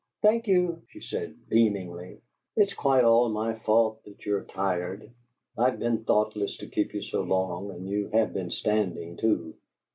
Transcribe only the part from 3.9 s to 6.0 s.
that you're tired. I've